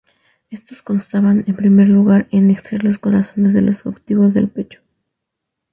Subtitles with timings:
[0.49, 4.81] Éstos constaban, en primer lugar, en extraer los corazones de los cautivos del pecho.